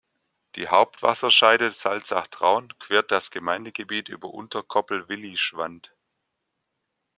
Die 0.55 0.67
Hauptwasserscheide 0.67 1.69
Salzach–Traun 1.69 2.73
quert 2.79 3.11
das 3.11 3.29
Gemeindegebiet 3.29 4.09
über 4.09 4.33
Unterkoppl–Willischwandt. 4.33 5.95